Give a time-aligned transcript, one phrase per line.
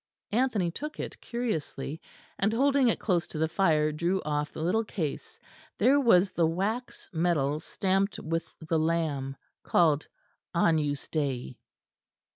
[0.31, 2.01] Anthony took it curiously,
[2.39, 5.37] and holding it close to the fire drew off the little case;
[5.77, 10.07] there was the wax medal stamped with the lamb, called
[10.55, 11.59] Agnus Dei.